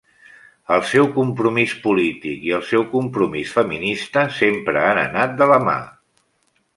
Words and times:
El 0.75 0.79
seu 0.91 1.09
compromís 1.17 1.75
polític 1.83 2.47
i 2.49 2.55
el 2.59 2.65
seu 2.69 2.85
compromís 2.93 3.51
feminista 3.57 4.23
sempre 4.39 4.83
han 4.87 5.01
anat 5.03 5.37
de 5.43 5.49
la 5.53 5.61
mà. 5.69 5.81